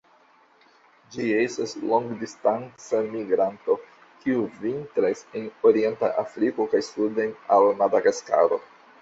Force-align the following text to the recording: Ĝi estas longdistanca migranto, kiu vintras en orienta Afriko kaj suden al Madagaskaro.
Ĝi 1.15 1.25
estas 1.39 1.75
longdistanca 1.91 3.01
migranto, 3.11 3.75
kiu 4.25 4.47
vintras 4.65 5.23
en 5.41 5.47
orienta 5.73 6.11
Afriko 6.25 6.69
kaj 6.75 6.83
suden 6.91 7.39
al 7.59 7.71
Madagaskaro. 7.85 8.61